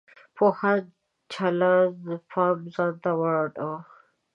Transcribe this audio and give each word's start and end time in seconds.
پوهانو 0.35 0.91
چلند 1.33 2.03
پام 2.31 2.57
ځان 2.73 2.93
ته 3.03 3.11
واړاوه. 3.19 3.79